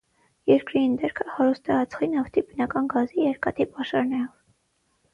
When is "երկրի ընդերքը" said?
0.51-1.25